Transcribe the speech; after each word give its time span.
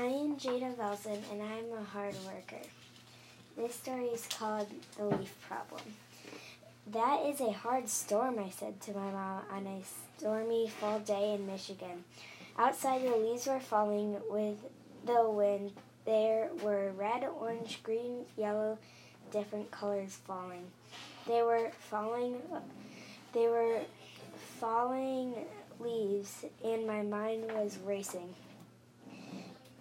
I 0.00 0.04
am 0.04 0.36
Jada 0.36 0.74
Velson 0.76 1.18
and 1.30 1.42
I'm 1.42 1.78
a 1.78 1.84
hard 1.84 2.14
worker. 2.24 2.64
This 3.54 3.74
story 3.74 4.06
is 4.06 4.26
called 4.28 4.66
The 4.96 5.04
Leaf 5.04 5.36
Problem. 5.46 5.82
That 6.86 7.26
is 7.26 7.42
a 7.42 7.52
hard 7.52 7.86
storm, 7.86 8.38
I 8.38 8.48
said 8.48 8.80
to 8.80 8.94
my 8.94 9.10
mom 9.10 9.42
on 9.52 9.66
a 9.66 9.82
stormy 10.16 10.70
fall 10.70 11.00
day 11.00 11.34
in 11.34 11.46
Michigan. 11.46 12.04
Outside, 12.56 13.02
the 13.02 13.14
leaves 13.14 13.46
were 13.46 13.60
falling 13.60 14.16
with 14.30 14.56
the 15.04 15.28
wind. 15.28 15.72
There 16.06 16.48
were 16.62 16.92
red, 16.92 17.28
orange, 17.38 17.82
green, 17.82 18.24
yellow, 18.38 18.78
different 19.30 19.70
colors 19.70 20.18
falling. 20.26 20.64
They 21.26 21.42
were 21.42 21.72
falling. 21.78 22.36
They 23.34 23.48
were 23.48 23.80
falling 24.60 25.34
leaves, 25.78 26.46
and 26.64 26.86
my 26.86 27.02
mind 27.02 27.52
was 27.52 27.76
racing. 27.84 28.34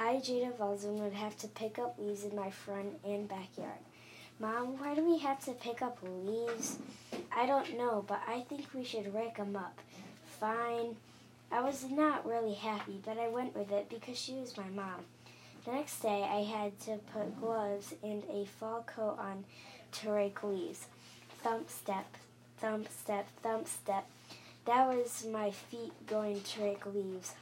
I, 0.00 0.14
Jada 0.14 0.50
Velson, 0.52 0.94
would 0.94 1.12
have 1.12 1.36
to 1.40 1.48
pick 1.48 1.78
up 1.78 1.96
leaves 1.98 2.24
in 2.24 2.34
my 2.34 2.50
front 2.50 2.98
and 3.04 3.28
backyard. 3.28 3.84
Mom, 4.38 4.78
why 4.78 4.94
do 4.94 5.04
we 5.04 5.18
have 5.18 5.44
to 5.44 5.52
pick 5.52 5.82
up 5.82 5.98
leaves? 6.02 6.78
I 7.30 7.44
don't 7.44 7.76
know, 7.76 8.02
but 8.08 8.22
I 8.26 8.40
think 8.48 8.72
we 8.74 8.82
should 8.82 9.14
rake 9.14 9.36
them 9.36 9.54
up. 9.54 9.78
Fine. 10.40 10.96
I 11.52 11.60
was 11.60 11.84
not 11.90 12.26
really 12.26 12.54
happy, 12.54 12.98
but 13.04 13.18
I 13.18 13.28
went 13.28 13.54
with 13.54 13.70
it 13.72 13.90
because 13.90 14.16
she 14.16 14.32
was 14.36 14.56
my 14.56 14.70
mom. 14.74 15.02
The 15.66 15.72
next 15.72 16.00
day, 16.00 16.22
I 16.22 16.44
had 16.44 16.80
to 16.80 16.98
put 17.12 17.38
gloves 17.38 17.94
and 18.02 18.22
a 18.32 18.46
fall 18.46 18.82
coat 18.86 19.18
on 19.18 19.44
to 20.00 20.12
rake 20.12 20.42
leaves. 20.42 20.86
Thump, 21.42 21.68
step, 21.68 22.06
thump, 22.56 22.88
step, 22.88 23.28
thump, 23.42 23.68
step. 23.68 24.06
That 24.64 24.88
was 24.88 25.26
my 25.30 25.50
feet 25.50 25.92
going 26.06 26.40
to 26.40 26.62
rake 26.62 26.86
leaves. 26.86 27.34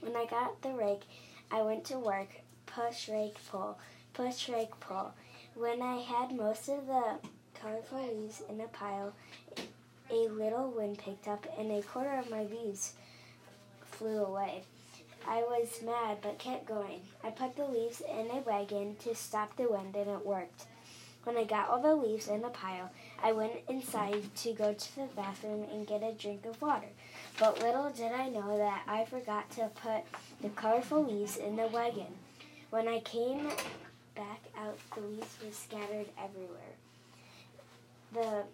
When 0.00 0.16
I 0.16 0.26
got 0.26 0.60
the 0.62 0.70
rake, 0.70 1.02
I 1.50 1.62
went 1.62 1.84
to 1.86 1.98
work, 1.98 2.28
push, 2.66 3.08
rake, 3.08 3.36
pull, 3.50 3.78
push, 4.12 4.48
rake, 4.48 4.78
pull. 4.80 5.12
When 5.54 5.80
I 5.80 5.96
had 6.00 6.32
most 6.32 6.68
of 6.68 6.86
the 6.86 7.18
colorful 7.54 8.06
leaves 8.06 8.42
in 8.48 8.60
a 8.60 8.66
pile, 8.68 9.14
a 10.10 10.28
little 10.28 10.70
wind 10.70 10.98
picked 10.98 11.28
up 11.28 11.46
and 11.58 11.70
a 11.70 11.82
quarter 11.82 12.18
of 12.18 12.30
my 12.30 12.42
leaves 12.42 12.94
flew 13.82 14.24
away. 14.24 14.62
I 15.26 15.40
was 15.40 15.82
mad 15.82 16.18
but 16.22 16.38
kept 16.38 16.66
going. 16.66 17.00
I 17.24 17.30
put 17.30 17.56
the 17.56 17.66
leaves 17.66 18.00
in 18.00 18.30
a 18.30 18.42
wagon 18.46 18.96
to 19.04 19.14
stop 19.14 19.56
the 19.56 19.68
wind 19.68 19.96
and 19.96 20.10
it 20.10 20.26
worked. 20.26 20.66
When 21.26 21.36
I 21.36 21.42
got 21.42 21.68
all 21.68 21.82
the 21.82 21.92
leaves 21.92 22.28
in 22.28 22.44
a 22.44 22.50
pile, 22.50 22.88
I 23.20 23.32
went 23.32 23.54
inside 23.68 24.32
to 24.36 24.52
go 24.52 24.72
to 24.72 24.96
the 24.96 25.08
bathroom 25.16 25.66
and 25.72 25.84
get 25.84 26.04
a 26.04 26.12
drink 26.12 26.46
of 26.46 26.62
water. 26.62 26.86
But 27.36 27.60
little 27.60 27.90
did 27.90 28.12
I 28.12 28.28
know 28.28 28.56
that 28.56 28.84
I 28.86 29.04
forgot 29.06 29.50
to 29.56 29.68
put 29.74 30.04
the 30.40 30.50
colorful 30.50 31.04
leaves 31.04 31.36
in 31.36 31.56
the 31.56 31.66
wagon. 31.66 32.14
When 32.70 32.86
I 32.86 33.00
came 33.00 33.48
back 34.14 34.40
out, 34.56 34.78
the 34.94 35.00
leaves 35.00 35.36
were 35.44 35.50
scattered 35.50 36.06
everywhere. 36.16 36.76
The 38.12 38.44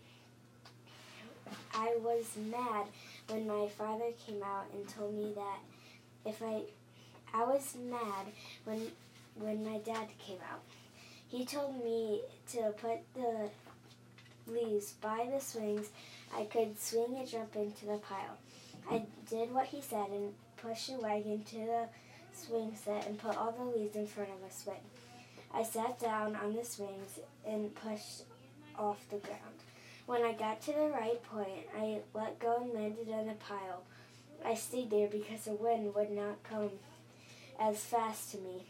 I 1.74 1.98
was 2.02 2.24
mad 2.50 2.86
when 3.28 3.46
my 3.46 3.68
father 3.68 4.12
came 4.26 4.42
out 4.42 4.64
and 4.72 4.88
told 4.88 5.12
me 5.12 5.34
that 5.34 5.58
if 6.24 6.42
I 6.42 6.62
I 7.34 7.44
was 7.44 7.76
mad 7.90 8.28
when 8.64 8.92
when 9.34 9.62
my 9.62 9.76
dad 9.76 10.08
came 10.18 10.38
out. 10.50 10.62
He 11.32 11.46
told 11.46 11.82
me 11.82 12.20
to 12.50 12.74
put 12.76 12.98
the 13.14 13.48
leaves 14.46 14.92
by 15.00 15.30
the 15.32 15.40
swings. 15.40 15.88
I 16.36 16.44
could 16.44 16.78
swing 16.78 17.16
and 17.16 17.26
jump 17.26 17.56
into 17.56 17.86
the 17.86 17.96
pile. 17.96 18.36
I 18.90 19.04
did 19.30 19.50
what 19.50 19.64
he 19.64 19.80
said 19.80 20.10
and 20.10 20.34
pushed 20.58 20.88
the 20.88 21.00
wagon 21.00 21.42
to 21.44 21.56
the 21.56 21.88
swing 22.34 22.76
set 22.76 23.06
and 23.06 23.18
put 23.18 23.38
all 23.38 23.50
the 23.50 23.64
leaves 23.64 23.96
in 23.96 24.06
front 24.06 24.28
of 24.28 24.46
a 24.46 24.52
swing. 24.52 24.84
I 25.54 25.62
sat 25.62 25.98
down 25.98 26.36
on 26.36 26.54
the 26.54 26.66
swings 26.66 27.18
and 27.46 27.74
pushed 27.76 28.24
off 28.78 28.98
the 29.08 29.16
ground. 29.16 29.56
When 30.04 30.22
I 30.22 30.34
got 30.34 30.60
to 30.62 30.72
the 30.72 30.92
right 30.92 31.22
point, 31.22 31.66
I 31.74 32.00
let 32.12 32.40
go 32.40 32.58
and 32.60 32.74
landed 32.74 33.08
on 33.08 33.30
a 33.30 33.34
pile. 33.36 33.84
I 34.44 34.52
stayed 34.52 34.90
there 34.90 35.08
because 35.08 35.46
the 35.46 35.54
wind 35.54 35.94
would 35.94 36.10
not 36.10 36.42
come 36.42 36.72
as 37.58 37.78
fast 37.78 38.32
to 38.32 38.36
me. 38.36 38.64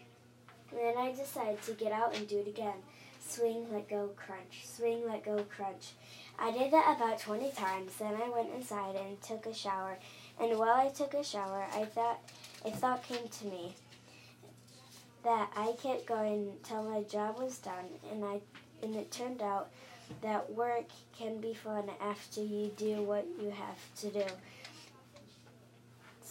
And 0.73 0.81
then 0.81 0.97
I 0.97 1.13
decided 1.13 1.63
to 1.63 1.73
get 1.73 1.93
out 1.93 2.17
and 2.17 2.27
do 2.27 2.39
it 2.39 2.49
again. 2.49 2.79
Swing, 3.21 3.67
let 3.73 3.89
go, 3.89 4.11
crunch. 4.17 4.67
Swing, 4.67 5.07
let 5.07 5.25
go, 5.25 5.45
crunch. 5.55 5.93
I 6.39 6.51
did 6.51 6.73
that 6.73 6.97
about 6.97 7.21
20 7.21 7.51
times. 7.53 7.97
Then 7.97 8.15
I 8.15 8.29
went 8.29 8.53
inside 8.55 8.97
and 8.97 9.21
took 9.23 9.47
a 9.47 9.55
shower. 9.55 9.99
And 10.41 10.59
while 10.59 10.75
I 10.75 10.89
took 10.89 11.15
a 11.15 11.23
shower, 11.23 11.67
I 11.75 11.85
thought 11.85 12.21
a 12.65 12.71
thought 12.71 13.03
came 13.05 13.29
to 13.29 13.47
me 13.47 13.75
that 15.25 15.51
I 15.57 15.75
kept 15.81 16.07
going 16.07 16.53
till 16.65 16.83
my 16.83 17.03
job 17.03 17.39
was 17.39 17.59
done, 17.59 17.87
and 18.11 18.25
I 18.25 18.41
and 18.83 18.97
it 18.97 19.11
turned 19.13 19.43
out 19.43 19.71
that 20.21 20.53
work 20.53 20.87
can 21.17 21.41
be 21.41 21.55
fun 21.55 21.89
after 22.01 22.43
you 22.43 22.73
do 22.77 23.03
what 23.03 23.27
you 23.41 23.51
have 23.51 23.79
to 24.01 24.11
do, 24.11 24.27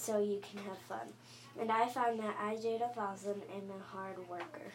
so 0.01 0.19
you 0.19 0.41
can 0.41 0.63
have 0.66 0.78
fun. 0.79 1.13
And 1.59 1.72
I 1.72 1.88
found 1.88 2.19
that 2.19 2.35
I, 2.41 2.56
did 2.56 2.81
Jada 2.81 2.95
Velson, 2.95 3.41
am 3.56 3.69
a 3.69 3.95
hard 3.95 4.17
worker. 4.28 4.72